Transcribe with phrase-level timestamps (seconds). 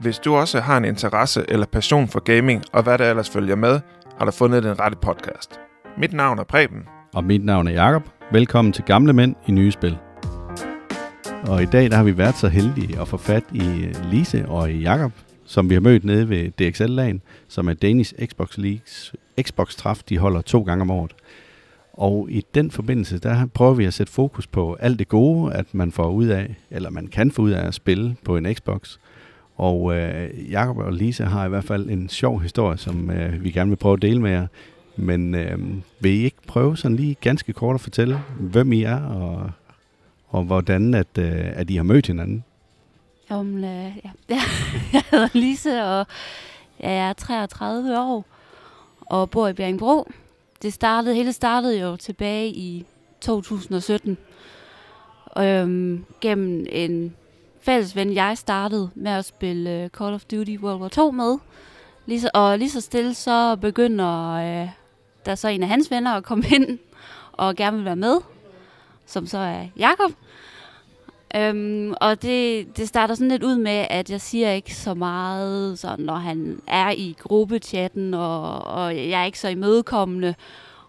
[0.00, 3.56] Hvis du også har en interesse eller passion for gaming, og hvad der ellers følger
[3.56, 3.80] med,
[4.18, 5.60] har du fundet den rette podcast.
[5.98, 6.82] Mit navn er Preben.
[7.14, 8.02] Og mit navn er Jakob.
[8.32, 9.98] Velkommen til Gamle Mænd i Nye Spil.
[11.46, 14.48] Og i dag der har vi været så heldige at få fat i øh, Lise
[14.48, 15.12] og i Jakob,
[15.44, 20.40] som vi har mødt nede ved DXL-lagen, som er Danish Xbox Leagues Xbox-træf, de holder
[20.40, 21.14] to gange om året.
[21.92, 25.74] Og i den forbindelse, der prøver vi at sætte fokus på alt det gode, at
[25.74, 28.98] man får ud af, eller man kan få ud af at spille på en Xbox.
[29.56, 33.50] Og øh, Jakob og Lisa har i hvert fald en sjov historie, som øh, vi
[33.50, 34.46] gerne vil prøve at dele med jer.
[34.96, 35.58] Men øh,
[36.00, 39.50] vil I ikke prøve sådan lige ganske kort at fortælle, hvem I er, og,
[40.28, 42.44] og hvordan at, øh, at I har mødt hinanden?
[43.30, 44.12] Om, øh, ja.
[44.92, 46.06] jeg hedder Lise, og
[46.80, 48.24] jeg er 33 år
[49.00, 50.10] og bor i Bjerringbro.
[50.62, 52.84] Det startede, hele startede jo tilbage i
[53.20, 54.18] 2017.
[55.38, 57.14] Øhm, gennem en
[57.64, 61.38] fælles ven, jeg startede med at spille uh, Call of Duty World War 2 med.
[62.06, 64.68] Lige så, og lige så stille så begynder øh,
[65.26, 66.78] der så en af hans venner at komme ind
[67.32, 68.16] og gerne vil være med,
[69.06, 70.10] som så er Jakob.
[71.36, 75.78] Øhm, og det, det starter sådan lidt ud med, at jeg siger ikke så meget,
[75.78, 80.34] så når han er i gruppechatten, og, og jeg er ikke så imødekommende,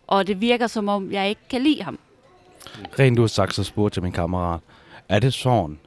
[0.08, 2.00] og det virker som om, jeg ikke kan lide ham.
[3.00, 4.60] Rent du har sagt, så spurgte til min kammerat,
[5.10, 5.80] er det sådan,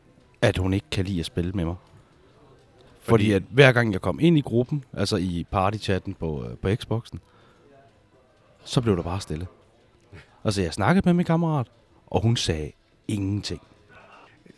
[0.42, 1.75] at hun ikke kan lide at spille med mig?
[3.00, 6.56] Fordi, Fordi at hver gang jeg kom ind i gruppen, altså i partychatten på, øh,
[6.56, 7.20] på Xboxen,
[8.64, 9.47] så blev der bare stille.
[10.45, 11.67] Altså jeg snakkede med min kammerat,
[12.06, 12.72] og hun sagde
[13.08, 13.61] ingenting.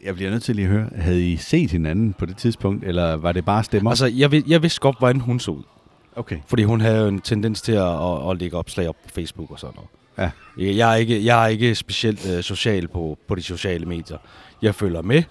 [0.02, 3.16] Jeg bliver nødt til lige at høre, havde I set hinanden på det tidspunkt, eller
[3.16, 3.90] var det bare stemmer?
[3.90, 5.62] Altså, jeg, vid, jeg vidste godt, hvordan hun så ud.
[6.16, 6.38] Okay.
[6.46, 9.50] Fordi hun havde jo en tendens til at, at, at lægge opslag op på Facebook
[9.50, 9.90] og sådan noget.
[10.18, 10.30] Ja.
[10.74, 14.18] Jeg er ikke, jeg er ikke specielt øh, social på, på de sociale medier.
[14.62, 15.22] Jeg følger med,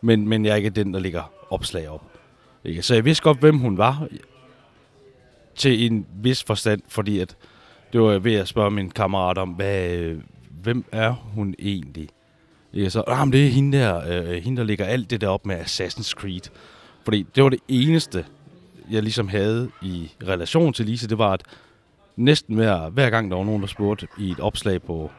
[0.00, 2.02] men, men jeg er ikke den, der ligger opslag op.
[2.64, 2.82] Ikke?
[2.82, 4.08] Så jeg vidste godt, hvem hun var.
[5.54, 7.36] Til en vis forstand, fordi at
[7.92, 10.14] det var ved at spørge min kammerat om, hvad,
[10.62, 12.08] hvem er hun egentlig?
[12.72, 12.90] Ikke?
[12.90, 15.46] Så, ah, men det er hende der, øh, hende, der ligger alt det der op
[15.46, 16.50] med Assassin's Creed.
[17.04, 18.24] Fordi det var det eneste,
[18.90, 21.42] jeg ligesom havde i relation til Lise, det var, at
[22.16, 25.10] næsten hver, hver gang der var nogen, der spurgte i et opslag på,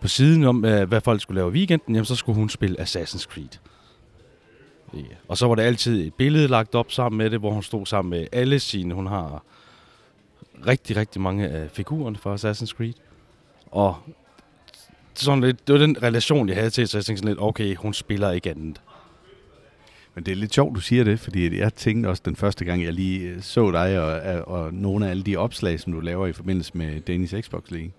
[0.00, 2.80] på siden om, øh, hvad folk skulle lave i weekenden, jamen så skulle hun spille
[2.80, 3.58] Assassin's Creed.
[4.94, 4.98] Ja.
[5.28, 7.86] Og så var der altid et billede lagt op sammen med det, hvor hun stod
[7.86, 8.94] sammen med alle sine.
[8.94, 9.42] Hun har
[10.66, 12.94] rigtig, rigtig mange af figurerne fra Assassin's Creed.
[13.66, 13.96] Og
[15.14, 17.74] sådan lidt, det var den relation, jeg havde til, så jeg tænkte sådan lidt, okay,
[17.74, 18.80] hun spiller ikke andet.
[20.14, 22.84] Men det er lidt sjovt, du siger det, fordi jeg tænkte også den første gang,
[22.84, 26.26] jeg lige øh, så dig og, og nogle af alle de opslag, som du laver
[26.26, 27.90] i forbindelse med Danish Xbox League,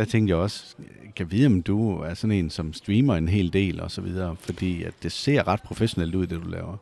[0.00, 0.74] der tænkte jeg også,
[1.16, 4.36] kan vide, om du er sådan en, som streamer en hel del og så videre,
[4.36, 6.76] fordi at det ser ret professionelt ud, det du laver.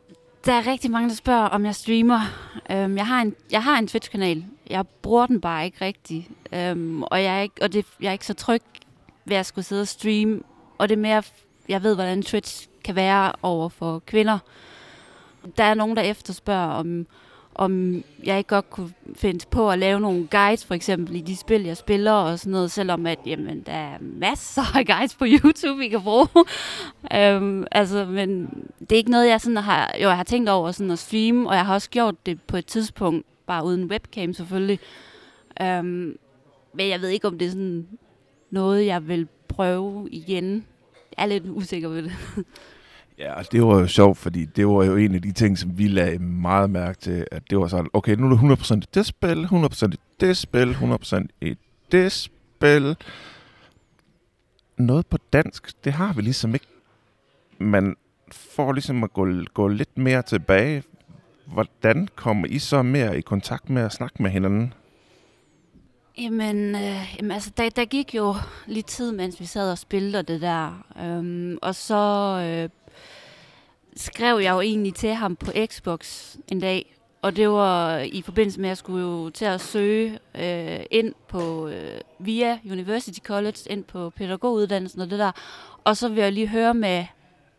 [0.45, 2.19] Der er rigtig mange, der spørger, om jeg streamer.
[2.71, 4.45] Øhm, jeg, har en, jeg har en Twitch-kanal.
[4.69, 6.27] Jeg bruger den bare ikke rigtigt.
[6.53, 8.61] Øhm, og jeg er ikke, og det, jeg er ikke så tryg
[9.25, 10.39] ved at skulle sidde og streame.
[10.77, 11.23] Og det er mere,
[11.69, 14.39] jeg ved, hvordan Twitch kan være over for kvinder.
[15.57, 17.07] Der er nogen, der efterspørger, om,
[17.59, 21.35] om jeg ikke godt kunne finde på at lave nogle guides, for eksempel i de
[21.35, 25.25] spil, jeg spiller og sådan noget, selvom at, jamen, der er masser af guides på
[25.43, 26.27] YouTube, vi kan bruge.
[27.15, 28.49] øhm, altså, men
[28.79, 31.49] det er ikke noget, jeg sådan har, jo, jeg har tænkt over sådan at streame,
[31.49, 34.79] og jeg har også gjort det på et tidspunkt, bare uden webcam selvfølgelig.
[35.61, 36.17] Øhm,
[36.73, 37.87] men jeg ved ikke, om det er sådan
[38.51, 40.65] noget, jeg vil prøve igen.
[41.17, 42.11] Jeg er lidt usikker ved det.
[43.19, 45.87] Ja, det var jo sjovt, fordi det var jo en af de ting, som vi
[45.87, 49.05] lagde meget mærke til, at det var sådan, okay, nu er det 100% i det
[49.05, 51.57] spil, 100% i det spil, 100% i
[51.91, 52.95] det spil.
[54.77, 56.67] Noget på dansk, det har vi ligesom ikke.
[57.57, 57.95] Man
[58.31, 60.83] får ligesom at gå, gå lidt mere tilbage.
[61.45, 64.73] Hvordan kommer I så mere i kontakt med at snakke med hinanden?
[66.17, 68.35] Jamen, øh, jamen altså, der, der gik jo
[68.67, 70.85] lidt tid, mens vi sad og spillede det der.
[71.01, 71.95] Øhm, og så
[72.43, 72.69] øh,
[73.99, 78.59] skrev jeg jo egentlig til ham på Xbox en dag, og det var i forbindelse
[78.59, 83.57] med, at jeg skulle jo til at søge øh, ind på øh, via University College,
[83.69, 85.31] ind på pædagoguddannelsen og det der.
[85.83, 87.05] Og så vil jeg lige høre med,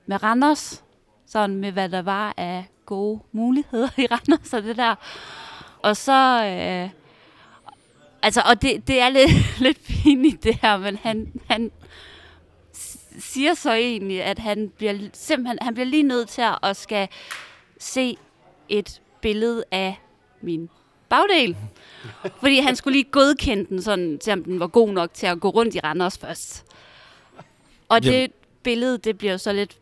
[0.06, 0.84] med Randers,
[1.26, 4.94] sådan med hvad der var af gode muligheder i Randers og det der.
[5.82, 6.44] Og så...
[6.44, 6.90] Øh,
[8.22, 9.30] altså, og det, det er lidt,
[9.66, 11.70] lidt pinligt det her, men han, han,
[13.18, 17.08] siger så egentlig, at han bliver simpelthen han bliver lige nødt til at skal
[17.78, 18.16] se
[18.68, 20.00] et billede af
[20.40, 20.68] min
[21.08, 21.56] bagdel.
[22.40, 25.40] Fordi han skulle lige godkende den, sådan, til om den var god nok til at
[25.40, 26.64] gå rundt i Randers først.
[27.88, 28.30] Og det Jamen.
[28.62, 29.78] billede, det bliver så lidt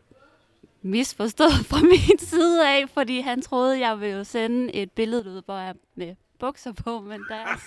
[0.82, 5.58] misforstået fra min side af, fordi han troede, jeg ville sende et billede ud, hvor
[5.58, 7.44] jeg med bukser på, men der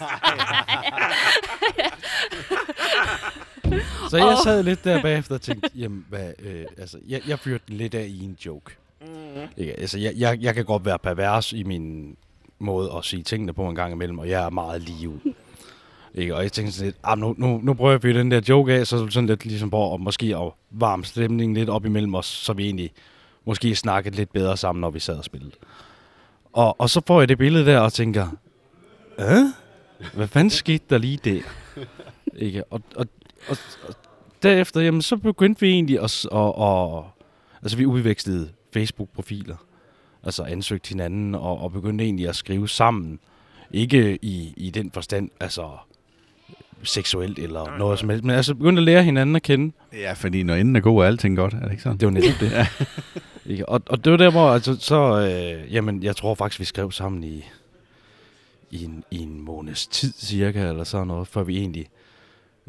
[4.09, 7.63] Så jeg sad lidt der bagefter og tænkte, jamen, hvad, øh, altså, jeg, jeg fyrte
[7.67, 8.75] den lidt af i en joke.
[9.57, 9.79] Ikke?
[9.79, 12.15] Altså, jeg, jeg, jeg kan godt være pervers i min
[12.59, 15.33] måde at sige tingene på en gang imellem, og jeg er meget lige ud.
[16.15, 16.35] Ikke?
[16.35, 18.41] Og jeg tænkte sådan lidt, ah, nu, nu, nu prøver jeg at fyre den der
[18.49, 22.15] joke af, så sådan lidt ligesom på at måske at varme stemningen lidt op imellem
[22.15, 22.91] os, så vi egentlig
[23.45, 25.51] måske snakkede lidt bedre sammen, når vi sad og spillede.
[26.53, 28.27] Og, og så får jeg det billede der og tænker,
[29.19, 29.45] øh?
[30.13, 31.41] Hvad fanden skete der lige der?
[32.35, 32.63] Ikke?
[32.63, 33.07] Og, og,
[33.47, 33.95] og, og
[34.43, 37.03] derefter, jamen, så begyndte vi egentlig at, at, at
[37.61, 39.55] altså vi udvekslede Facebook-profiler,
[40.23, 43.19] altså ansøgte hinanden, og, og begyndte egentlig at skrive sammen.
[43.71, 45.69] Ikke i, i den forstand, altså
[46.83, 49.73] seksuelt eller noget som helst, men altså begyndte at lære hinanden at kende.
[49.93, 51.97] Ja, fordi når enden er god, er alting godt, er det ikke sådan?
[51.97, 52.51] Det var netop det.
[53.45, 53.69] Ikke?
[53.69, 56.91] Og, og det var der, hvor altså, så, øh, jamen, jeg tror faktisk, vi skrev
[56.91, 57.45] sammen i,
[58.71, 61.87] i, en, i en måneds tid cirka, eller sådan noget, før vi egentlig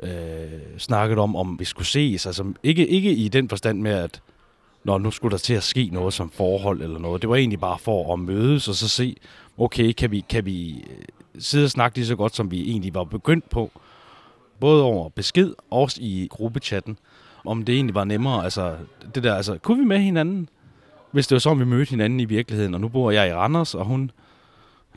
[0.02, 2.26] øh, snakkede om, om vi skulle ses.
[2.26, 4.20] Altså, ikke, ikke i den forstand med, at
[4.84, 7.22] når nu skulle der til at ske noget som forhold eller noget.
[7.22, 9.16] Det var egentlig bare for at mødes og så se,
[9.58, 11.04] okay, kan vi, kan vi øh,
[11.38, 13.70] sidde og snakke lige så godt, som vi egentlig var begyndt på.
[14.60, 16.98] Både over besked og også i gruppechatten
[17.44, 18.44] om det egentlig var nemmere.
[18.44, 18.76] Altså,
[19.14, 20.48] det der, altså, kunne vi med hinanden?
[21.10, 22.74] Hvis det var sådan, vi mødte hinanden i virkeligheden.
[22.74, 24.10] Og nu bor jeg i Randers, og hun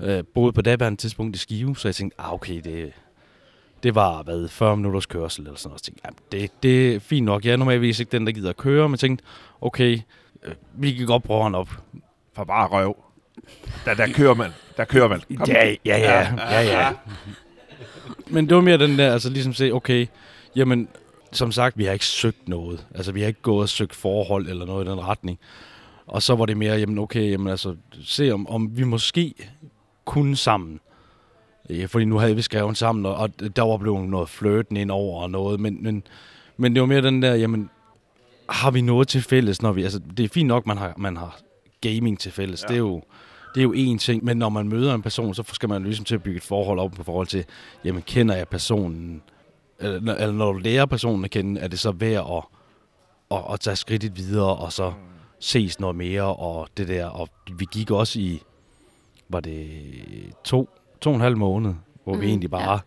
[0.02, 1.76] øh, boede på daværende tidspunkt i Skive.
[1.76, 2.92] Så jeg tænkte, ah, okay, det,
[3.84, 5.80] det var, hvad, 40 minutters kørsel eller sådan noget.
[5.80, 7.46] Så tænkte, jeg, det, det er fint nok.
[7.46, 9.26] Jeg er normalvis ikke den, der gider at køre, men tænkte,
[9.62, 10.00] okay,
[10.44, 11.70] øh, vi kan godt prøve han op.
[12.34, 12.98] For bare røv.
[13.86, 14.52] Der, der kører man.
[14.78, 15.22] Der kører man.
[15.38, 15.50] Kom.
[15.50, 16.94] Ja, ja, ja, ja, ja.
[18.28, 20.08] Men det var mere den der, altså ligesom se, okay,
[20.56, 20.88] jamen,
[21.32, 22.86] som sagt, vi har ikke søgt noget.
[22.96, 25.40] Altså, vi har ikke gået og søgt forhold eller noget i den retning.
[26.08, 29.34] Og så var det mere, jamen okay, jamen altså, se om, om vi måske
[30.06, 30.80] kunne sammen.
[31.70, 34.92] Ja, fordi nu havde vi skrevet sammen, og, og der var blevet noget flirten ind
[34.92, 36.04] over og noget, men, men,
[36.58, 37.70] men det var mere den der, jamen,
[38.50, 41.18] har vi noget til fælles, når vi, altså, det er fint nok, man har, man
[41.18, 41.38] har
[41.82, 42.68] gaming til fælles, ja.
[42.68, 43.02] det er jo,
[43.56, 46.06] det er jo én ting, men når man møder en person, så skal man ligesom
[46.06, 47.46] til at bygge et forhold op på forhold til,
[47.86, 49.22] jamen kender jeg personen,
[49.80, 52.44] eller, når- eller når du lærer personen at kende, er det så værd at,
[53.38, 54.94] at, at tage skridtet videre, og så
[55.40, 58.42] ses noget mere, og det der, og vi gik også i,
[59.30, 59.70] var det
[60.44, 60.70] to,
[61.02, 61.74] to og en halv måned,
[62.04, 62.80] hvor mm, vi Mm, egentlig bare ja.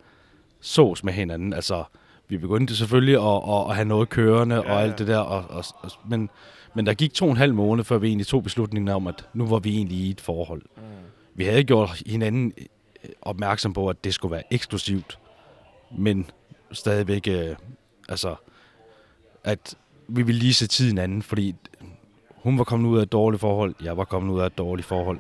[0.61, 1.85] sås med hinanden, altså,
[2.29, 5.45] vi begyndte selvfølgelig at, at, at have noget kørende ja, og alt det der, og,
[5.49, 6.31] og, og, men,
[6.75, 9.29] men der gik to og en halv måned, før vi egentlig tog beslutningen om, at
[9.35, 10.63] nu var vi egentlig i et forhold.
[10.77, 10.83] Mm.
[11.35, 15.19] Vi havde gjort hinanden øh, opmærksom på, at det skulle være eksklusivt,
[15.99, 16.31] men
[16.73, 17.57] stadigvæk, øh,
[18.09, 18.35] altså,
[19.45, 19.75] at
[20.09, 21.55] vi ville lige se tiden anden, fordi
[22.43, 24.89] hun var kommet ud af et dårligt forhold, jeg var kommet ud af et dårligt
[24.89, 25.19] forhold.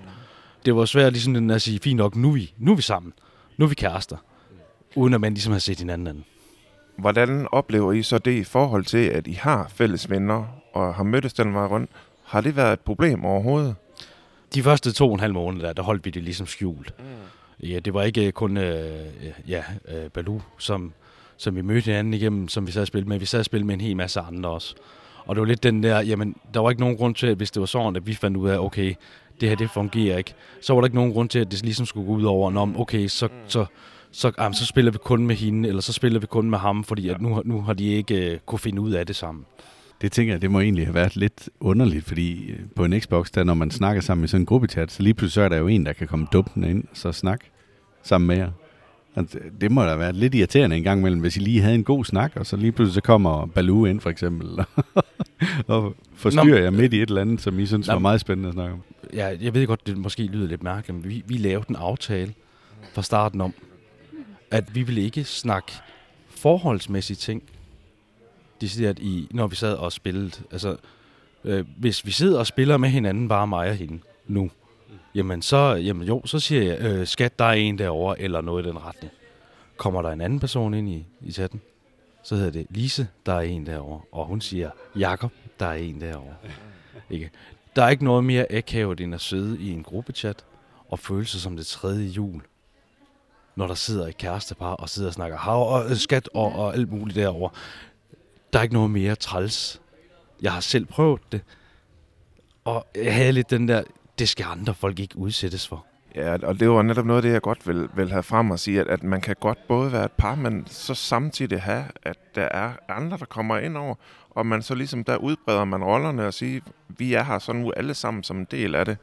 [0.64, 3.12] Det var svært ligesom at sige, fint nok, nu er vi, nu er vi sammen,
[3.56, 4.16] nu er vi kærester,
[4.96, 6.24] uden at man ligesom har set hinanden anden.
[6.96, 11.04] Hvordan oplever I så det i forhold til, at I har fælles venner og har
[11.04, 11.90] mødtes den vej rundt?
[12.24, 13.74] Har det været et problem overhovedet?
[14.54, 16.94] De første to og en halv måneder, der, der holdt vi det ligesom skjult.
[16.98, 17.04] Mm.
[17.68, 19.06] Ja, det var ikke kun øh,
[19.48, 20.92] ja, øh, Baloo, som,
[21.36, 23.18] som vi mødte hinanden igennem, som vi sad og spillede med.
[23.18, 24.74] Vi sad og spillede med en hel masse andre også.
[25.26, 27.50] Og det var lidt den der, jamen, der var ikke nogen grund til, at hvis
[27.50, 28.94] det var sådan, at vi fandt ud af, okay,
[29.40, 30.34] det her, det fungerer ikke.
[30.62, 32.64] Så var der ikke nogen grund til, at det ligesom skulle gå ud over, Nå,
[32.64, 33.64] men okay, så, så,
[34.12, 36.84] så, jamen, så spiller vi kun med hende, eller så spiller vi kun med ham,
[36.84, 39.44] fordi at nu, har- nu har de ikke øh, kunne finde ud af det sammen.
[40.00, 43.30] Det tænker jeg, det må egentlig have været lidt underligt, fordi øh, på en Xbox,
[43.30, 45.56] der når man snakker sammen i sådan en gruppechat, så lige pludselig så er der
[45.56, 47.44] jo en, der kan komme dumpende ind og så snakke
[48.02, 48.50] sammen med jer.
[49.16, 51.84] Det- det må da være lidt irriterende en gang imellem, hvis I lige havde en
[51.84, 54.48] god snak, og så lige pludselig så kommer Baloo ind for eksempel,
[55.66, 58.20] og forstyrrer Nå, jer midt i et eller andet, som I synes Nå, var meget
[58.20, 58.80] spændende at snakke om
[59.14, 62.34] ja, jeg ved godt, det måske lyder lidt mærkeligt, men vi, vi lavede en aftale
[62.92, 63.54] fra starten om,
[64.50, 65.72] at vi ville ikke snakke
[66.28, 67.42] forholdsmæssige ting,
[68.60, 70.42] decideret i, når vi sad og spillede.
[70.52, 70.76] Altså,
[71.44, 74.50] øh, hvis vi sidder og spiller med hinanden, bare mig og hende, nu,
[75.14, 78.66] jamen så, jamen jo, så siger jeg, øh, skat, der er en derovre, eller noget
[78.66, 79.12] i den retning.
[79.76, 81.60] Kommer der en anden person ind i, i chatten,
[82.22, 86.00] så hedder det Lise, der er en derovre, og hun siger, Jakob, der er en
[86.00, 86.34] derovre.
[87.10, 87.30] Ikke?
[87.76, 90.44] Der er ikke noget mere akavet, end at sidde i en gruppechat
[90.88, 92.42] og føle sig som det tredje jul,
[93.56, 96.74] når der sidder et kærestepar og sidder og snakker hav og øh, skat og, og
[96.74, 97.50] alt muligt derovre.
[98.52, 99.80] Der er ikke noget mere træls.
[100.42, 101.40] Jeg har selv prøvet det,
[102.64, 103.82] og jeg havde lidt den der,
[104.18, 105.86] det skal andre folk ikke udsættes for.
[106.14, 108.58] Ja, og det var netop noget af det, jeg godt vil, vil have frem og
[108.58, 112.18] sige, at, at man kan godt både være et par, men så samtidig have, at
[112.34, 113.94] der er andre, der kommer ind over,
[114.30, 117.72] og man så ligesom der udbreder man rollerne og siger, vi er her så nu
[117.76, 118.96] alle sammen som en del af det.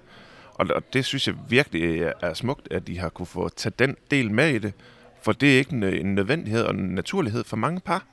[0.53, 3.95] Og, og det synes jeg virkelig er smukt, at de har kunne få tage den
[4.11, 4.73] del med i det,
[5.21, 8.03] for det er ikke en, en nødvendighed og en naturlighed for mange par.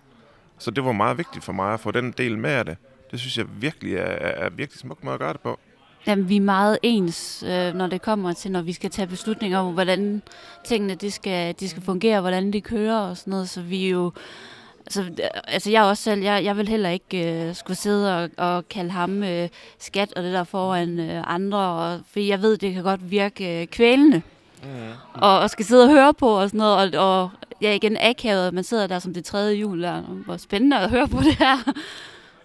[0.59, 2.77] Så det var meget vigtigt for mig at få den del med af det.
[3.11, 5.59] Det synes jeg virkelig er, er virkelig smukt måde at gøre det på.
[6.07, 9.59] Jamen, vi er meget ens, øh, når det kommer til, når vi skal tage beslutninger
[9.59, 10.23] om, hvordan
[10.65, 13.49] tingene de skal, de skal fungere, hvordan de kører og sådan noget.
[13.49, 14.13] Så vi er jo...
[14.87, 15.05] Altså,
[15.49, 18.91] altså jeg også selv, jeg, jeg vil heller ikke øh, skulle sidde og, og kalde
[18.91, 22.83] ham øh, skat og det der foran øh, andre, og, for jeg ved, det kan
[22.83, 24.23] godt virke øh, kvælende.
[24.63, 24.69] Mm.
[25.15, 27.31] Og, og skal sidde og høre på og sådan noget, og, og
[27.63, 31.09] ja, igen akavet, man sidder der som det tredje jul der, hvor spændende at høre
[31.09, 31.73] på det her.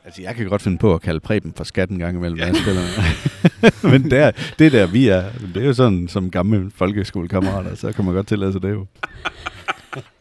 [0.06, 2.54] Altså, jeg kan godt finde på at kalde Preben for skat en gang imellem, ja.
[2.54, 2.82] spiller.
[3.92, 5.24] Men det er, det der, vi er,
[5.54, 8.86] det er jo sådan, som gamle folkeskolekammerater, så kan man godt tillade sig det jo.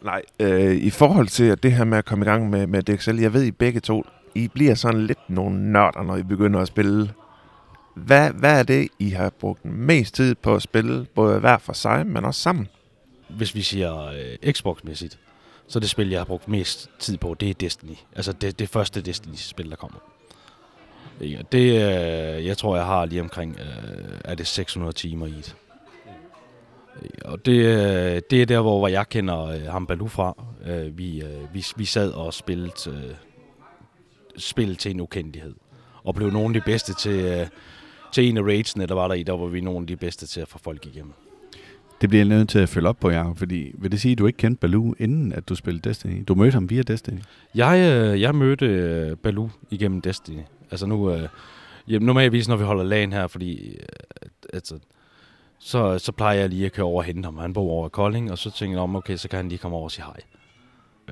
[0.03, 3.19] Nej, øh, i forhold til det her med at komme i gang med, med DXL,
[3.21, 6.69] jeg ved, I begge to, I bliver sådan lidt nogle nørder, når I begynder at
[6.69, 7.11] spille.
[7.95, 11.73] Hvad, hvad er det, I har brugt mest tid på at spille, både hver for
[11.73, 12.69] sig, men også sammen?
[13.29, 15.19] Hvis vi siger øh, Xbox-mæssigt,
[15.69, 17.97] så det spil, jeg har brugt mest tid på, det er Destiny.
[18.17, 20.16] Altså det, det første Destiny-spil, der kommer.
[21.21, 25.31] Ja, det, øh, jeg tror, jeg har lige omkring, øh, er det 600 timer i
[25.31, 25.57] det.
[27.25, 30.45] Og det, øh, det er der, hvor jeg kender øh, ham Baloo fra.
[30.67, 33.15] Øh, vi, øh, vi, vi sad og spillede øh,
[34.37, 35.55] spil til en ukendelighed.
[36.05, 37.47] Og blev nogle af de bedste til, øh,
[38.13, 39.23] til en af raidsene, der var der i.
[39.23, 41.13] Der var vi nogle af de bedste til at få folk igennem.
[42.01, 44.19] Det bliver jeg nødt til at følge op på, Jacob, fordi vil det sige, at
[44.19, 46.25] du ikke kendte Baloo, inden at du spillede Destiny?
[46.29, 47.19] Du mødte ham via Destiny?
[47.55, 50.41] Jeg, øh, jeg mødte øh, Baloo igennem Destiny.
[50.71, 51.29] Altså nu, øh,
[51.89, 53.87] jamen, normalvis når vi holder lagen her, fordi øh,
[54.53, 54.79] altså,
[55.59, 57.39] så, så plejer jeg lige at køre over og hente ham.
[57.39, 59.59] Han bor over i Kolding, og så tænker jeg om, okay, så kan han lige
[59.59, 60.21] komme over og sige hej.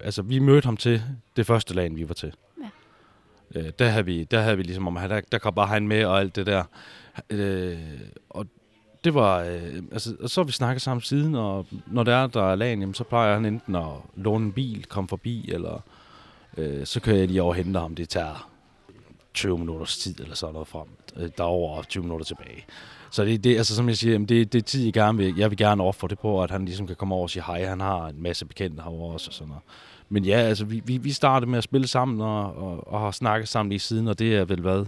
[0.02, 1.02] Altså, vi mødte ham til
[1.37, 2.32] det første lagen, vi var til.
[3.54, 3.61] Ja.
[3.61, 6.04] Øh, der, havde vi, der havde vi ligesom om, der, der kom bare han med
[6.04, 6.64] og alt det der.
[7.30, 7.78] Øh,
[8.30, 8.46] og
[9.04, 12.26] det var, øh, altså, og så har vi snakket sammen siden, og når der er,
[12.26, 15.80] der er lagen, jamen, så plejer han enten at låne en bil, komme forbi, eller
[16.56, 17.94] øh, så kører jeg lige over og henter ham.
[17.94, 18.50] Det tager
[19.35, 20.88] 20 minutters tid, eller sådan noget frem.
[21.17, 22.64] Øh, der er over 20 minutter tilbage.
[23.11, 25.37] Så det, det altså, som jeg siger, jamen, det, det er tid, jeg gerne vil,
[25.37, 27.64] jeg vil gerne ofre det på, at han ligesom kan komme over og sige hej.
[27.64, 29.62] Han har en masse bekendte herovre også, og sådan noget.
[30.09, 33.11] Men ja, altså, vi, vi, vi startede med at spille sammen, og, og, og har
[33.11, 34.87] snakket sammen lige siden, og det er vel hvad?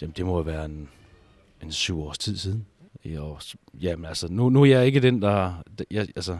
[0.00, 0.88] Jamen, det må være en,
[1.62, 2.66] en syv års tid siden
[3.18, 3.38] Og.
[3.80, 5.52] Jamen altså, nu, nu er jeg ikke den, der...
[5.90, 6.38] Jeg, altså,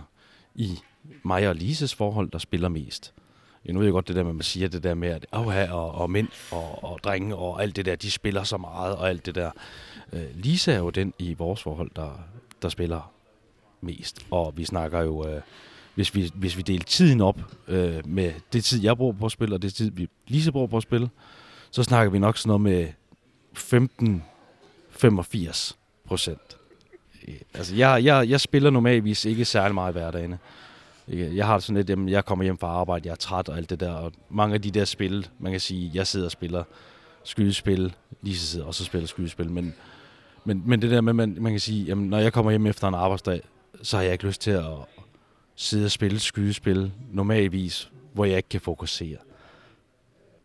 [0.55, 0.79] i
[1.23, 3.13] mig og Lises forhold, der spiller mest.
[3.65, 5.27] Jeg nu ved jeg godt det der med, at man siger det der med, at
[5.33, 8.97] oh, og, og mænd og, og drenge og alt det der, de spiller så meget
[8.97, 9.51] og alt det der.
[10.13, 12.21] Øh, Lisa er jo den i vores forhold, der,
[12.63, 13.13] der spiller
[13.81, 14.27] mest.
[14.31, 15.41] Og vi snakker jo, øh,
[15.95, 19.33] hvis, vi, hvis vi deler tiden op øh, med det tid, jeg bruger på at
[19.33, 21.11] spille, og det tid, vi Lisa bruger på at spille,
[21.71, 22.89] så snakker vi nok sådan noget med
[24.95, 26.57] 15-85 procent.
[27.29, 30.35] Øh, altså, jeg, jeg, jeg spiller normalvis ikke særlig meget i hverdagen.
[31.09, 33.71] Jeg har sådan lidt, at jeg kommer hjem fra arbejde, jeg er træt og alt
[33.71, 36.65] det der, og mange af de der spil, man kan sige, jeg sidder og spiller
[37.25, 39.75] skydespil, lige så sidder og så spiller skydespil, men,
[40.45, 42.89] men, men det der med, man, man kan sige, jamen, når jeg kommer hjem efter
[42.89, 43.41] en arbejdsdag,
[43.83, 44.65] så har jeg ikke lyst til at
[45.57, 49.17] sidde og spille skydespil normalvis, hvor jeg ikke kan fokusere.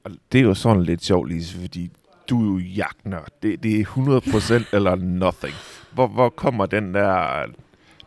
[0.03, 1.91] Og det er jo sådan lidt sjovt, Lise, fordi
[2.29, 3.19] du er jo jagtner.
[3.43, 5.53] Det, det er 100% eller nothing.
[5.91, 7.45] Hvor, hvor kommer den der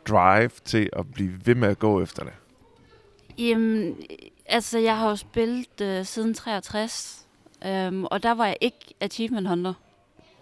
[0.09, 2.33] drive til at blive ved med at gå efter det?
[3.39, 3.97] Jamen,
[4.47, 7.27] altså jeg har jo spillet uh, siden 63,
[7.67, 9.75] um, og der var jeg ikke achievement hunter.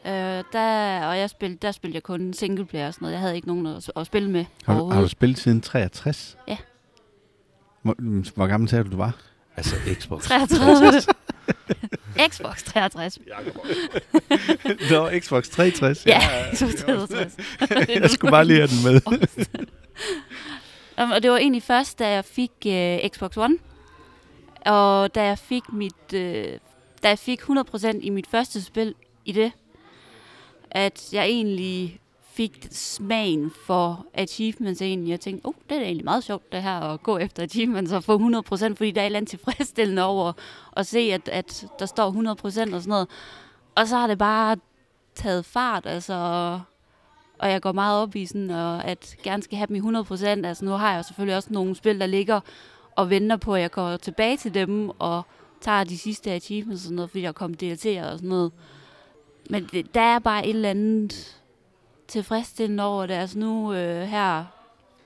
[0.05, 0.11] Uh,
[0.53, 3.13] der, og jeg spillede, der spillede jeg kun single player og sådan noget.
[3.13, 6.37] Jeg havde ikke nogen at, at spille med har, har du spillet siden 63?
[6.49, 6.57] Ja.
[7.83, 7.95] Hvor,
[8.35, 9.17] hvor gammel sagde du, du var?
[9.57, 10.25] Altså Xbox.
[10.25, 11.03] 33.
[12.29, 13.19] Xbox 63.
[14.91, 16.07] Nå, Xbox 360.
[16.07, 17.37] Ja, ja Xbox 360.
[17.89, 19.01] jeg skulle bare lige have den med
[21.15, 23.59] og det var egentlig først, da jeg fik øh, Xbox One.
[24.67, 26.13] Og da jeg fik mit...
[26.15, 26.59] øh,
[27.03, 29.53] da jeg fik 100% i mit første spil i det,
[30.71, 32.01] at jeg egentlig
[32.33, 35.11] fik smagen for achievements egentlig.
[35.11, 38.05] Jeg tænkte, oh, det er egentlig meget sjovt det her at gå efter achievements og
[38.05, 40.33] få 100%, fordi der er et eller andet tilfredsstillende over
[40.77, 43.09] at se, at, at der står 100% og sådan noget.
[43.75, 44.57] Og så har det bare
[45.15, 46.61] taget fart, altså,
[47.41, 50.25] og jeg går meget op i sådan, og at gerne skal have dem i 100%.
[50.27, 52.41] Altså nu har jeg selvfølgelig også nogle spil, der ligger
[52.97, 55.23] og venter på, at jeg går tilbage til dem og
[55.61, 58.53] tager de sidste achievements og sådan noget, fordi jeg kom DLC'er og sådan noget.
[59.51, 61.37] Men det, der er bare et eller andet
[62.09, 63.15] tilfredsstillende over det.
[63.15, 64.45] Altså nu øh, her,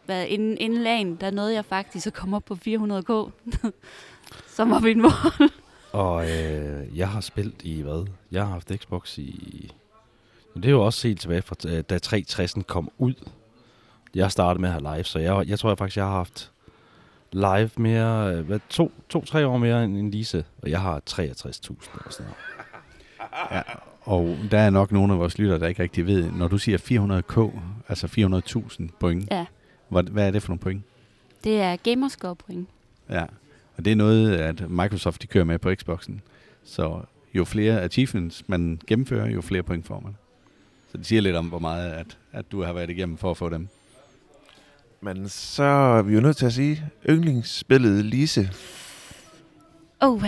[0.07, 3.31] hvad, inden, inden lagen, der nåede jeg faktisk at komme op på 400k,
[4.57, 5.51] som var mit mål.
[5.93, 8.07] Og øh, jeg har spillet i hvad?
[8.31, 9.73] Jeg har haft Xbox i...
[10.55, 13.15] Men det er jo også helt tilbage fra, øh, da 360'en kom ud.
[14.15, 16.51] Jeg startede med at have live, så jeg, jeg tror jeg faktisk, jeg har haft
[17.33, 21.21] live mere, øh, hvad, to, to, tre år mere end Lise, og jeg har 63.000
[21.21, 22.35] eller sådan noget.
[23.51, 23.63] Ja,
[24.03, 26.79] og der er nok nogle af vores lyttere, der ikke rigtig ved, når du siger
[26.79, 27.59] 400k,
[27.89, 28.07] altså
[28.87, 29.47] 400.000 point, Ja,
[29.89, 30.83] hvad, hvad er det for nogle point?
[31.45, 32.69] det er gamerscore point.
[33.11, 33.25] Ja,
[33.77, 36.21] og det er noget, at Microsoft de kører med på Xboxen.
[36.65, 37.01] Så
[37.35, 40.17] jo flere achievements man gennemfører, jo flere point får man.
[40.95, 43.37] Så det siger lidt om, hvor meget at, at du har været igennem for at
[43.37, 43.69] få dem.
[45.01, 48.51] Men så er vi jo nødt til at sige, yndlingsspillet Lise.
[50.01, 50.23] Oh,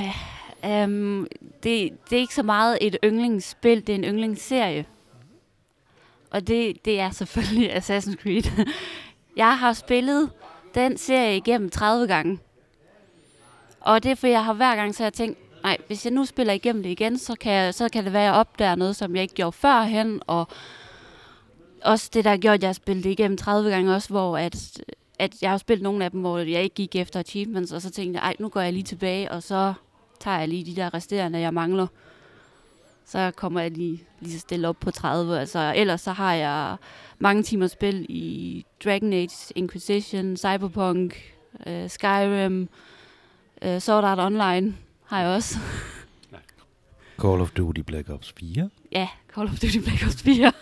[0.65, 1.27] um,
[1.63, 4.87] det, det er ikke så meget et yndlingsspil, det er en yndlingsserie.
[6.31, 8.67] Og det, det er selvfølgelig Assassin's Creed.
[9.37, 10.31] Jeg har spillet
[10.75, 12.39] den serie igennem 30 gange.
[13.81, 16.25] Og det er for, jeg har hver gang så jeg tænkt, nej, hvis jeg nu
[16.25, 18.97] spiller igennem det igen, så kan, jeg, så kan det være, at jeg opdager noget,
[18.97, 20.21] som jeg ikke gjorde førhen.
[20.27, 20.49] Og
[21.85, 24.83] også det, der gjorde, at jeg spillede spillet det igennem 30 gange også, hvor at,
[25.19, 27.91] at jeg har spillet nogle af dem, hvor jeg ikke gik efter achievements, og så
[27.91, 29.75] tænkte jeg, ej, nu går jeg lige tilbage, og så
[30.21, 31.87] tager jeg lige de der resterende, jeg mangler.
[33.07, 35.41] Så kommer jeg lige, lige så stille op på 30.
[35.41, 36.77] Altså, ellers så har jeg
[37.19, 41.35] mange timer spil i Dragon Age, Inquisition, Cyberpunk,
[41.67, 42.69] øh, Skyrim,
[43.63, 44.75] øh, Sword Art Online
[45.07, 45.59] har jeg også.
[47.23, 48.71] Call of Duty Black Ops 4.
[48.93, 50.53] ja, Call of Duty Black Ops 4.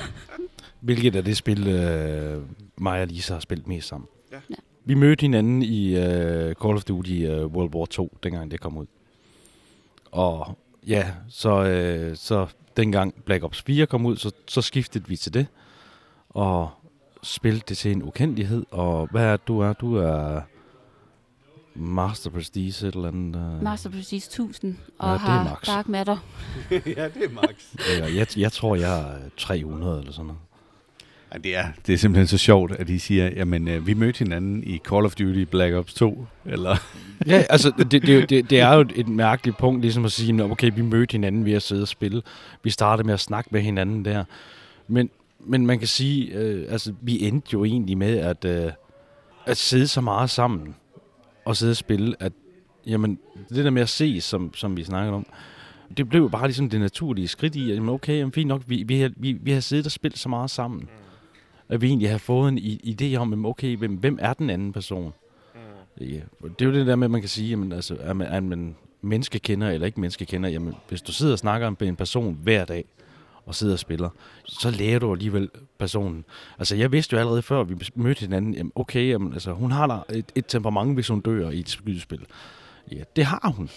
[0.80, 2.42] Hvilket er det spil, øh,
[2.78, 4.08] mig og Lisa har spillet mest sammen.
[4.32, 4.38] Ja.
[4.50, 4.54] Ja.
[4.84, 8.76] Vi mødte hinanden i øh, Call of Duty øh, World War 2, dengang det kom
[8.76, 8.86] ud.
[10.12, 12.46] Og ja, så, øh, så
[12.76, 15.46] dengang Black Ops 4 kom ud, så, så skiftede vi til det.
[16.28, 16.70] Og
[17.22, 18.64] spillede det til en ukendelighed.
[18.70, 19.72] Og hvad er du er?
[19.72, 20.40] Du er
[21.78, 23.56] Master Prestige et eller andet.
[23.56, 23.62] Øh.
[23.62, 25.66] Master Prestige 1000 og Ja, det er har max.
[25.66, 26.16] Dark Matter.
[26.70, 27.48] ja, det er max.
[27.98, 30.40] Ja, jeg, jeg tror, jeg er 300 eller sådan noget.
[31.32, 34.18] Ja, det, er, det er simpelthen så sjovt, at de siger, jamen, øh, vi mødte
[34.18, 36.76] hinanden i Call of Duty Black Ops 2, eller...
[37.26, 40.50] Ja, altså, det, det, det, det, er jo et mærkeligt punkt, ligesom at sige, "Nå,
[40.50, 42.22] okay, vi mødte hinanden ved at sidde og spille.
[42.62, 44.24] Vi startede med at snakke med hinanden der.
[44.88, 45.10] Men,
[45.40, 48.72] men man kan sige, øh, altså, vi endte jo egentlig med at, øh,
[49.46, 50.74] at sidde så meget sammen
[51.46, 52.32] og sidde og spille, at
[52.86, 55.26] jamen, det der med at se, som, som vi snakkede om,
[55.96, 58.62] det blev jo bare ligesom det naturlige skridt i, at jamen, okay, jamen, fint nok,
[58.66, 60.88] vi, vi, har, vi, vi har siddet og spillet så meget sammen,
[61.68, 64.72] at vi egentlig har fået en idé om, jamen, okay, hvem, hvem er den anden
[64.72, 65.12] person?
[66.00, 66.04] Ja.
[66.42, 68.40] Det er jo det der med, at man kan sige, jamen, altså, er, man, er
[68.40, 72.64] man menneskekender eller ikke menneskekender, jamen, hvis du sidder og snakker med en person hver
[72.64, 72.84] dag,
[73.46, 74.08] og sidder og spiller,
[74.44, 76.24] så lærer du alligevel personen.
[76.58, 79.86] Altså, jeg vidste jo allerede før, vi mødte hinanden, jamen, okay, jamen, altså, hun har
[79.86, 82.20] da et, et temperament, hvis hun dør i et skydespil.
[82.92, 83.70] Ja, det har hun.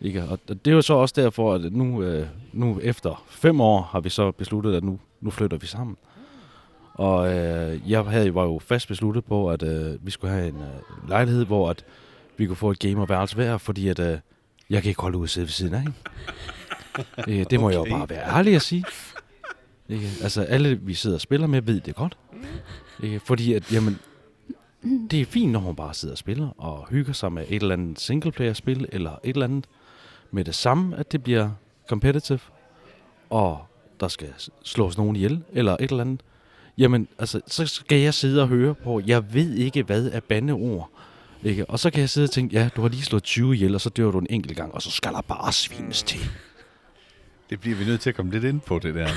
[0.00, 0.24] Ikke?
[0.24, 4.00] Og det er jo så også derfor, at nu, øh, nu efter fem år har
[4.00, 5.96] vi så besluttet, at nu, nu flytter vi sammen.
[6.94, 10.60] Og øh, jeg havde, var jo fast besluttet på, at øh, vi skulle have en
[10.60, 11.84] øh, lejlighed, hvor at
[12.36, 14.18] vi kunne få et gamerværelse hver, fordi at, øh,
[14.70, 15.94] jeg kan ikke holde ud at sidde ved siden af hende.
[17.28, 17.78] øh, det må okay.
[17.78, 18.84] jeg jo bare være ærlig at sige.
[19.88, 20.10] Ikke?
[20.22, 22.18] Altså alle, vi sidder og spiller med, ved det godt.
[23.02, 23.20] Ikke?
[23.20, 23.98] Fordi at, jamen,
[25.10, 27.74] det er fint, når hun bare sidder og spiller og hygger sig med et eller
[27.74, 29.66] andet singleplayer-spil, eller et eller andet
[30.30, 31.50] med det samme, at det bliver
[31.88, 32.40] competitive,
[33.30, 33.66] og
[34.00, 34.28] der skal
[34.64, 36.20] slås nogen ihjel, eller et eller andet.
[36.78, 40.90] Jamen, altså, så skal jeg sidde og høre på, jeg ved ikke, hvad er bandeord.
[41.42, 41.70] Ikke?
[41.70, 43.80] Og så kan jeg sidde og tænke, ja, du har lige slået 20 ihjel, og
[43.80, 46.20] så dør du en enkelt gang, og så skal der bare svines til.
[47.50, 49.08] Det bliver vi nødt til at komme lidt ind på, det der.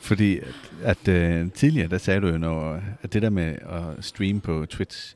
[0.00, 0.38] Fordi
[0.84, 4.40] at, at uh, tidligere, der sagde du jo, når, at det der med at streame
[4.40, 5.14] på Twitch,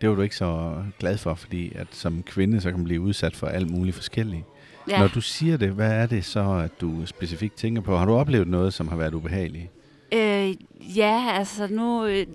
[0.00, 3.00] det var du ikke så glad for, fordi at som kvinde, så kan man blive
[3.00, 4.44] udsat for alt muligt forskelligt.
[4.88, 4.98] Ja.
[4.98, 7.96] Når du siger det, hvad er det så, at du specifikt tænker på?
[7.96, 9.66] Har du oplevet noget, som har været ubehageligt?
[10.12, 10.54] Øh,
[10.96, 12.26] ja, altså nu, øh,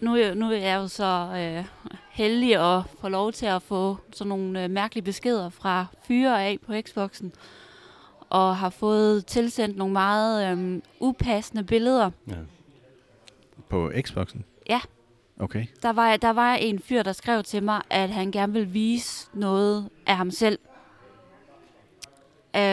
[0.00, 1.64] nu, er- nu er jeg jo så øh,
[2.10, 6.58] heldig at få lov til at få sådan nogle øh, mærkelige beskeder fra fyre af
[6.66, 7.32] på Xboxen.
[8.30, 12.10] Og har fået tilsendt nogle meget øh, upassende billeder.
[12.28, 12.34] Ja.
[13.68, 14.44] På Xboxen?
[14.68, 14.80] Ja.
[15.40, 15.66] Okay.
[15.82, 19.28] Der var, der var en fyr, der skrev til mig, at han gerne ville vise
[19.34, 20.58] noget af ham selv.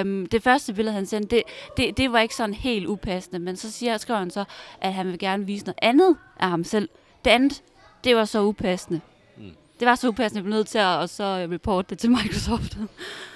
[0.02, 1.44] Um, det første billede, han sendte, det,
[1.78, 4.44] det, det var ikke sådan helt upassende, men så siger, skrev han så,
[4.82, 6.90] at han vil gerne vise noget andet af ham selv.
[7.26, 7.64] Det andet,
[8.04, 9.02] det var så upassende.
[9.38, 9.52] Mm.
[9.80, 12.10] Det var så upassende, at jeg blev nødt til at og så reporte det til
[12.10, 12.78] Microsoft.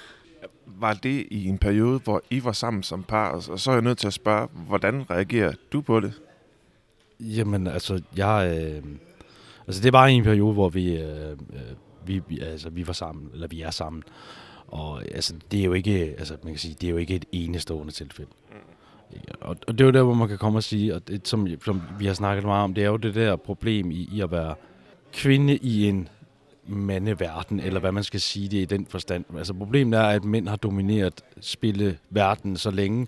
[0.80, 3.82] var det i en periode, hvor I var sammen som par, og så er jeg
[3.82, 6.12] nødt til at spørge, hvordan reagerer du på det?
[7.20, 8.58] Jamen, altså, jeg...
[8.58, 8.82] Øh,
[9.66, 11.36] altså, det var en periode, hvor vi, øh, øh,
[12.06, 14.02] vi, vi, altså, vi var sammen, eller vi er sammen.
[14.68, 17.24] Og altså, det er jo ikke, altså, man kan sige, det er jo ikke et
[17.32, 18.30] enestående tilfælde.
[18.50, 18.56] Mm.
[19.40, 21.48] Og, og det er jo der, hvor man kan komme og sige, og det, som,
[21.64, 24.30] som vi har snakket meget om, det er jo det der problem i, i at
[24.30, 24.54] være
[25.12, 26.08] kvinde i en
[26.68, 29.24] mandeverden, eller hvad man skal sige det i den forstand.
[29.36, 33.06] Altså problemet er, at mænd har domineret spilleverden så længe,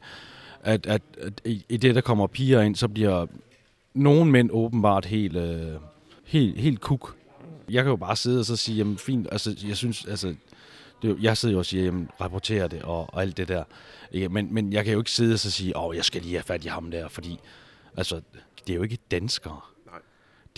[0.62, 3.26] at, at, at i, det, der kommer piger ind, så bliver
[3.94, 5.72] nogle mænd åbenbart helt, øh,
[6.24, 7.16] helt, helt kuk.
[7.70, 10.34] Jeg kan jo bare sidde og så sige, jamen fint, altså jeg synes, altså,
[11.02, 13.64] det, jeg sidder jo og siger, jamen rapporterer det og, og alt det der.
[14.12, 14.28] Ikke?
[14.28, 16.42] Men, men jeg kan jo ikke sidde og så sige, åh, jeg skal lige have
[16.42, 17.38] fat i ham der, fordi
[17.96, 18.20] altså,
[18.66, 19.60] det er jo ikke danskere.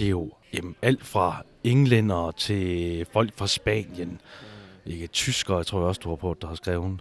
[0.03, 4.21] Det er jo jamen, alt fra englænder til folk fra Spanien.
[4.87, 5.07] Ikke?
[5.07, 7.01] Tyskere, jeg tror jeg også, du har på, der har skrevet.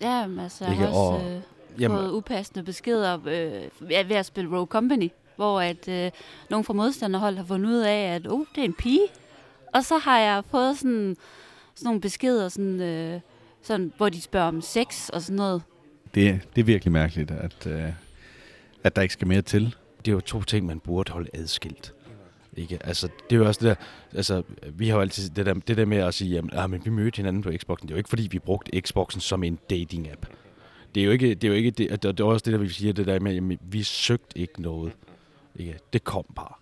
[0.00, 1.40] Ja, altså, jeg har også og, øh,
[1.78, 6.10] jamen, fået upassende beskeder øh, ved at spille Rogue Company hvor at øh,
[6.50, 9.06] nogen fra modstanderhold har fundet ud af, at oh, det er en pige.
[9.74, 11.16] Og så har jeg fået sådan,
[11.74, 13.20] sådan nogle beskeder, sådan, øh,
[13.62, 15.62] sådan, hvor de spørger om sex og sådan noget.
[16.14, 17.92] Det, det er virkelig mærkeligt, at, øh,
[18.84, 19.74] at der ikke skal mere til.
[19.98, 21.95] Det er jo to ting, man burde holde adskilt.
[22.56, 22.78] Ikke?
[22.84, 23.84] Altså, det er jo også det der,
[24.16, 24.42] altså,
[24.72, 26.90] vi har jo altid det der, det der med at sige, jamen, ah, men vi
[26.90, 27.88] mødte hinanden på Xboxen.
[27.88, 30.26] Det er jo ikke, fordi vi brugte Xboxen som en dating-app.
[30.94, 32.68] Det er jo ikke, det er jo ikke det, det, er også det, der vi
[32.68, 34.92] siger, det der med, jamen, vi søgte ikke noget.
[35.56, 35.78] Ikke?
[35.92, 36.54] Det kom bare.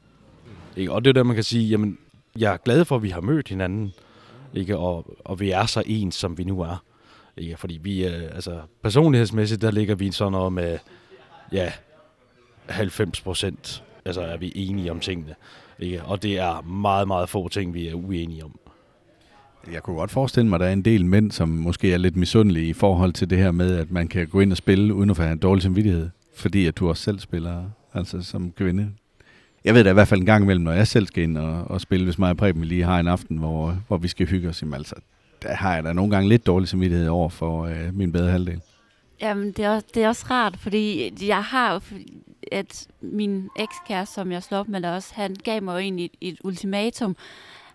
[0.77, 0.93] Ikke?
[0.93, 1.99] Og det er der, man kan sige, jamen,
[2.39, 3.93] jeg er glad for, at vi har mødt hinanden,
[4.55, 4.79] ikke?
[4.79, 6.85] Og, og vi er så ens, som vi nu er.
[7.37, 7.57] Ikke?
[7.57, 10.79] Fordi vi, øh, altså, personlighedsmæssigt, der ligger vi sådan noget med,
[11.53, 11.73] ja,
[12.69, 15.35] 90 procent, altså er vi enige om tingene.
[15.85, 16.03] Ikke?
[16.03, 18.59] Og det er meget, meget få ting, vi er uenige om.
[19.73, 22.17] Jeg kunne godt forestille mig, at der er en del mænd, som måske er lidt
[22.17, 25.11] misundelige i forhold til det her med, at man kan gå ind og spille, uden
[25.11, 26.11] at have en dårlig samvittighed.
[26.37, 28.91] Fordi at du også selv spiller altså som kvinde.
[29.65, 31.65] Jeg ved da i hvert fald en gang imellem, når jeg selv skal ind og,
[31.65, 34.49] og spille, hvis mig og Preben lige har en aften, hvor, hvor vi skal hygge
[34.49, 34.95] os, jamen, altså,
[35.43, 38.61] der har jeg da nogle gange lidt dårlig samvittighed over for øh, min bedre halvdel.
[39.21, 41.83] Jamen, det er, også, det er også rart, fordi jeg har
[42.53, 46.05] at min ekskæreste, som jeg slog op med der også, han gav mig jo egentlig
[46.05, 47.17] et, et ultimatum,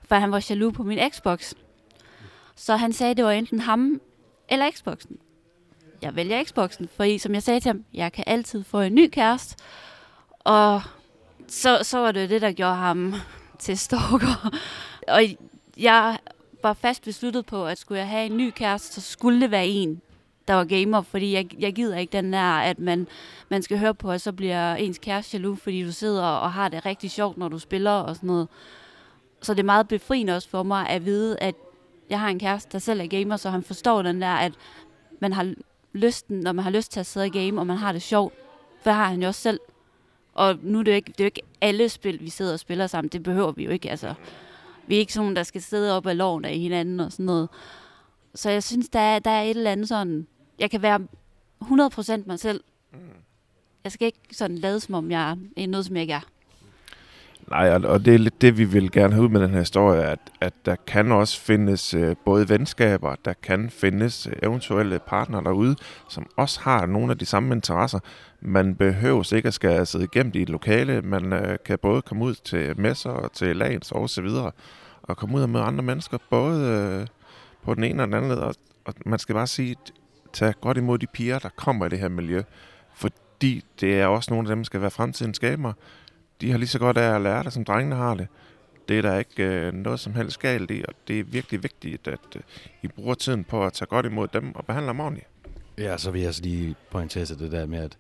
[0.04, 1.54] for han var jaloux på min Xbox.
[2.56, 4.02] Så han sagde, det var enten ham
[4.50, 5.18] eller Xboxen.
[6.02, 9.10] Jeg vælger Xboxen, for som jeg sagde til ham, jeg kan altid få en ny
[9.10, 9.64] kæreste,
[10.40, 10.82] og
[11.48, 13.14] så, så var det det, der gjorde ham
[13.60, 14.54] til stalker.
[15.08, 15.22] Og
[15.78, 16.18] jeg
[16.64, 19.68] var fast besluttet på, at skulle jeg have en ny kæreste, så skulle det være
[19.68, 20.02] en,
[20.50, 23.08] der var gamer, fordi jeg, jeg gider ikke den der, at man,
[23.50, 26.70] man skal høre på, at så bliver ens kæreste jaloux, fordi du sidder og har
[26.70, 28.48] det rigtig sjovt, når du spiller og sådan noget.
[29.42, 31.56] Så det er meget befriende også for mig at vide, at
[32.10, 34.54] jeg har en kæreste, der selv er gamer, så han forstår den der, at
[35.20, 35.54] man har
[35.94, 38.34] lysten, når man har lyst til at sidde og game, og man har det sjovt.
[38.84, 39.60] For har han jo også selv.
[40.34, 42.60] Og nu er det jo ikke, det er jo ikke alle spil, vi sidder og
[42.60, 43.10] spiller sammen.
[43.10, 43.90] Det behøver vi jo ikke.
[43.90, 44.14] Altså,
[44.88, 47.50] vi er ikke sådan, der skal sidde op af loven af hinanden og sådan noget.
[48.36, 50.28] Så jeg synes, der er, der er et eller andet sådan...
[50.60, 51.00] Jeg kan være
[51.64, 52.64] 100% mig selv.
[53.84, 56.22] Jeg skal ikke sådan lade, som om jeg er noget, som jeg ikke er.
[57.50, 60.04] Nej, og det er lidt det, vi vil gerne have ud med den her historie,
[60.04, 65.44] at, at der kan også findes øh, både venskaber, der kan findes øh, eventuelle partnere
[65.44, 65.76] derude,
[66.10, 68.00] som også har nogle af de samme interesser.
[68.42, 72.26] Man behøver ikke at skal sidde igennem i et lokale, man øh, kan både komme
[72.26, 74.52] ud til messer og til lagens og så videre,
[75.04, 77.08] og komme ud og møde andre mennesker, både øh,
[77.64, 79.76] på den ene og den anden led, og, og man skal bare sige,
[80.34, 82.42] tag godt imod de piger, der kommer i det her miljø,
[82.94, 85.74] fordi det er også nogle af dem, der skal være fremtidens skaber
[86.42, 88.28] de har lige så godt af at lære det, som drengene har det.
[88.90, 92.08] Det er der ikke øh, noget som helst galt i, og det er virkelig vigtigt,
[92.08, 92.42] at øh,
[92.82, 95.28] I bruger tiden på at tage godt imod dem og behandle dem ordentligt.
[95.78, 97.98] Ja, så vil jeg også lige pointere til det der med, at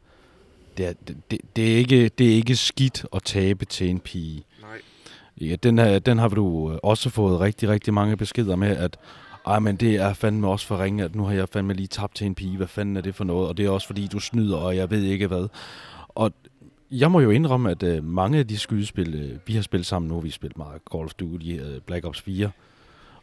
[0.78, 4.00] det er, det, det, det, er ikke, det er ikke skidt at tabe til en
[4.00, 4.44] pige.
[4.62, 5.50] Nej.
[5.50, 8.98] Ja, den, her, den har du øh, også fået rigtig, rigtig mange beskeder med, at
[9.46, 12.16] ej, men det er fandme også for ringe, at nu har jeg fandme lige tabt
[12.16, 12.58] til en pige.
[12.58, 13.48] Hvad fanden er det for noget?
[13.48, 15.48] Og det er også fordi, du snyder, og jeg ved ikke hvad.
[16.08, 16.32] Og
[16.92, 20.10] jeg må jo indrømme, at øh, mange af de skydespil, øh, vi har spillet sammen
[20.10, 22.52] nu, vi har spillet meget Call of Duty, øh, Black Ops 4,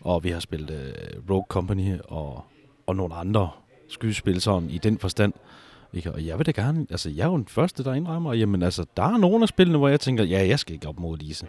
[0.01, 2.45] og vi har spillet øh, Rogue Company og,
[2.87, 3.51] og nogle andre
[3.89, 5.33] skydespil sådan i den forstand.
[5.93, 6.13] Ikke?
[6.13, 8.85] Og jeg vil da gerne, altså jeg er jo den første, der indrømmer, jamen altså,
[8.97, 11.47] der er nogle af spillene, hvor jeg tænker, ja, jeg skal ikke op mod Lise.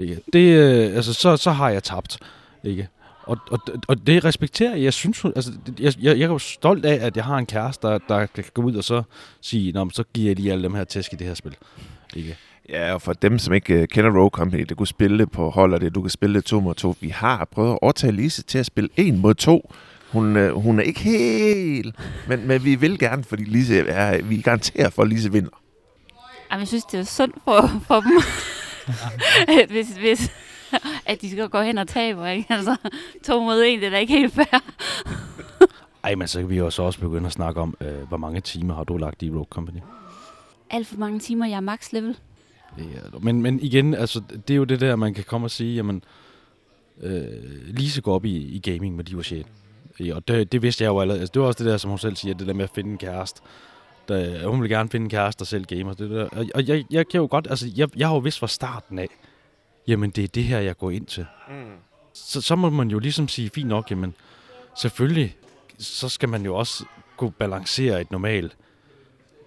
[0.00, 0.20] Ikke?
[0.32, 2.18] Det, øh, altså, så, så har jeg tabt.
[2.64, 2.88] Ikke?
[3.26, 3.58] Og, og,
[3.88, 4.82] og det respekterer jeg.
[4.82, 7.86] Jeg synes, altså, jeg, jeg, jeg er jo stolt af, at jeg har en kæreste,
[7.86, 9.02] der, der kan gå ud og så
[9.40, 11.56] sige, Nå, så giver jeg lige alle dem her tæsk i det her spil.
[12.16, 12.36] Ikke?
[12.68, 15.50] Ja, og for dem, som ikke uh, kender Rogue Company, det kunne spille det på
[15.50, 16.94] hold, og det, du kan spille det to mod to.
[17.00, 19.72] Vi har prøvet at overtage Lise til at spille en mod to.
[20.12, 21.96] Hun, øh, hun er ikke helt,
[22.28, 25.50] men, men vi vil gerne, fordi Lise er, vi garanterer for, at Lise vinder.
[26.50, 28.20] Jamen, jeg synes, det er sundt for, for dem,
[29.72, 30.30] hvis, hvis,
[31.06, 32.46] at de skal gå hen og tabe, ikke?
[32.48, 32.76] Altså,
[33.24, 34.62] to mod en, det er da ikke helt fair.
[36.04, 38.40] Ej, men så kan vi jo så også begynde at snakke om, øh, hvor mange
[38.40, 39.78] timer har du lagt i Rogue Company?
[40.70, 42.16] Alt for mange timer, jeg er max level.
[42.78, 45.74] Ja, men, men igen, altså, det er jo det der, man kan komme og sige,
[45.74, 46.04] jamen,
[47.00, 47.24] øh,
[47.66, 49.46] Lise går op i, i gaming med de var shit.
[50.00, 51.20] Ja, og det, det vidste jeg jo allerede.
[51.20, 52.90] Altså, det var også det der, som hun selv siger, det der med at finde
[52.90, 53.40] en kæreste.
[54.08, 55.92] Der, hun vil gerne finde en kæreste, der selv gamer.
[55.92, 56.24] Det der.
[56.24, 58.98] Og, og jeg, jeg kan jo godt, altså, jeg, jeg har jo vidst fra starten
[58.98, 59.08] af,
[59.88, 61.26] jamen, det er det her, jeg går ind til.
[61.48, 61.54] Mm.
[62.12, 64.14] Så, så må man jo ligesom sige, fint nok, jamen,
[64.76, 65.36] selvfølgelig,
[65.78, 66.84] så skal man jo også
[67.16, 68.56] kunne balancere et normalt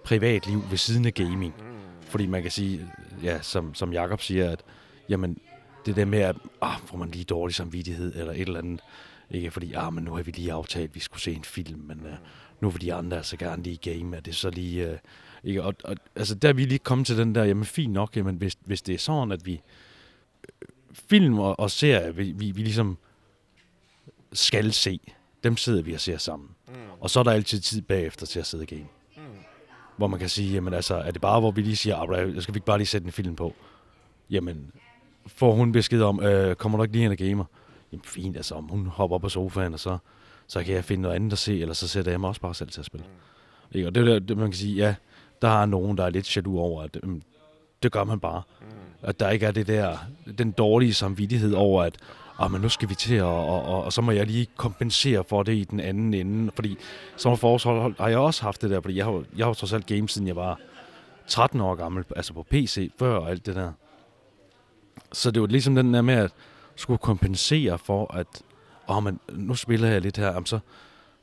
[0.04, 1.54] privatliv ved siden af gaming.
[1.58, 1.78] Mm.
[2.00, 2.90] Fordi man kan sige,
[3.22, 4.60] ja, som, som Jakob siger, at
[5.08, 5.38] jamen,
[5.86, 8.80] det der med, at ah, får man lige dårlig samvittighed eller et eller andet.
[9.30, 11.80] Ikke fordi, ah, men nu har vi lige aftalt, at vi skulle se en film,
[11.80, 12.12] men uh,
[12.60, 14.90] nu vil de andre altså gerne lige game, er det så lige...
[14.90, 14.96] Uh,
[15.44, 15.62] ikke?
[15.62, 18.36] Og, og, altså, der er vi lige kommet til den der, jamen fint nok, jamen,
[18.36, 19.60] hvis, hvis det er sådan, at vi
[20.92, 22.98] film og, og serier, vi, vi, vi ligesom
[24.32, 25.00] skal se,
[25.44, 26.48] dem sidder vi og ser sammen.
[26.68, 26.74] Mm.
[27.00, 28.86] Og så er der altid tid bagefter til at sidde og game.
[29.16, 29.22] Mm.
[29.96, 32.54] Hvor man kan sige, jamen altså, er det bare, hvor vi lige siger, ah, skal
[32.54, 33.54] vi ikke bare lige sætte en film på?
[34.30, 34.72] Jamen,
[35.26, 37.44] får hun besked om, øh, kommer du ikke lige ind og gamer?
[37.92, 39.98] Jamen fint, altså om hun hopper op på sofaen, og så,
[40.46, 42.54] så kan jeg finde noget andet at se, eller så sætter jeg mig også bare
[42.54, 43.06] selv til at spille.
[43.06, 43.76] Mm.
[43.76, 43.88] Ikke?
[43.88, 44.94] Og det er det, man kan sige, ja,
[45.42, 47.20] der er nogen, der er lidt jaloux over, at øh,
[47.82, 48.42] det gør man bare.
[48.60, 48.66] Mm.
[49.02, 49.98] At der ikke er det der,
[50.38, 51.96] den dårlige samvittighed over, at
[52.38, 55.24] ah, men nu skal vi til, og, og, og, og så må jeg lige kompensere
[55.24, 56.52] for det i den anden ende.
[56.54, 56.76] Fordi
[57.16, 59.86] som forårshold har jeg også haft det der, fordi jeg har, jeg har trods alt
[59.86, 60.58] game, siden jeg var
[61.26, 63.72] 13 år gammel, altså på PC før og alt det der.
[65.12, 66.32] Så det var ligesom den der med at
[66.76, 68.42] skulle kompensere for, at
[68.86, 70.58] oh, men nu spiller jeg lidt her, jamen så,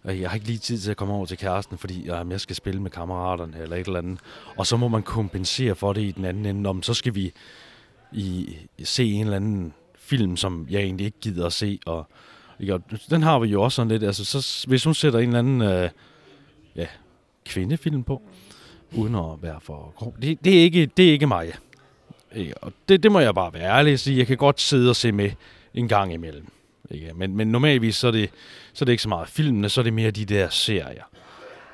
[0.08, 2.42] øh, jeg har ikke lige tid til at komme over til kæresten, fordi jamen, jeg
[2.42, 4.20] skal spille med kammeraterne eller et eller andet.
[4.58, 6.70] Og så må man kompensere for det i den anden ende.
[6.70, 7.32] Om så skal vi
[8.12, 11.80] i, se en eller anden film, som jeg egentlig ikke gider at se.
[11.86, 12.08] Og,
[12.60, 14.04] ikke, og den har vi jo også sådan lidt.
[14.04, 15.90] Altså, så, hvis hun sætter en eller anden øh,
[16.76, 16.88] ja,
[17.46, 18.22] kvindefilm på,
[18.96, 21.54] uden at være for grov, det, det, er, ikke, det er ikke mig.
[22.36, 22.58] Ikke?
[22.58, 24.18] Og det, det må jeg bare være ærlig og sige.
[24.18, 25.32] Jeg kan godt sidde og se med
[25.74, 26.48] en gang imellem.
[26.92, 27.12] Ikke?
[27.16, 28.30] Men, men normalvis så er, det,
[28.74, 31.04] så er det ikke så meget filmene, så er det mere de der serier.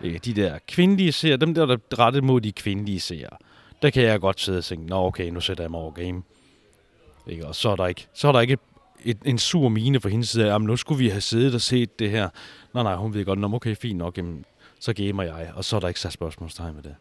[0.03, 0.19] Ikke?
[0.19, 3.37] De der kvindelige serier, dem der, der er rettet mod de kvindelige serier.
[3.81, 6.21] Der kan jeg godt sidde og tænke, nå okay, nu sætter jeg mig over game.
[7.27, 7.47] Ikke?
[7.47, 8.59] Og så er der ikke, så er der ikke et,
[9.03, 11.99] et, en sur mine for hendes side af, nu skulle vi have siddet og set
[11.99, 12.29] det her.
[12.73, 14.45] Nej, nej, hun ved godt, nå okay, fint nok, jamen,
[14.79, 16.95] så gamer jeg, og så er der ikke så spørgsmålstegn med det.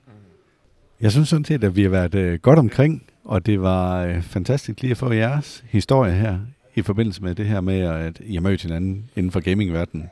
[1.00, 4.22] Jeg synes sådan set, at vi har været øh, godt omkring, og det var øh,
[4.22, 6.38] fantastisk lige at få jeres historie her
[6.74, 10.10] i forbindelse med det her med, at I har mødt hinanden inden for gamingverdenen.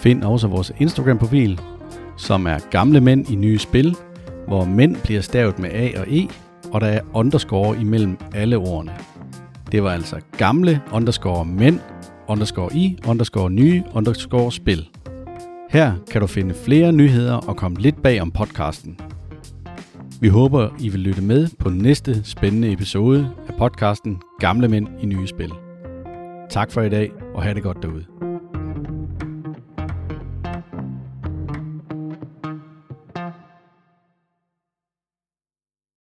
[0.00, 1.60] Find også vores Instagram-profil,
[2.16, 3.96] som er Gamle Mænd i Nye Spil,
[4.46, 6.28] hvor mænd bliver stavet med A og E,
[6.72, 8.96] og der er underscore imellem alle ordene.
[9.72, 11.80] Det var altså gamle underscore mænd,
[12.28, 14.88] underscore i, underscore nye, underscore spil.
[15.70, 18.98] Her kan du finde flere nyheder og komme lidt bag om podcasten.
[20.20, 25.06] Vi håber, I vil lytte med på næste spændende episode af podcasten Gamle Mænd i
[25.06, 25.52] Nye Spil.
[26.50, 28.27] Tak for i dag, og have det godt derude.